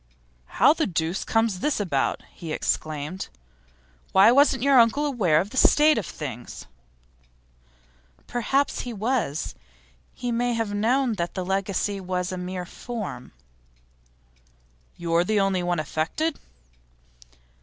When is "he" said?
2.33-2.51, 8.79-8.93, 10.15-10.31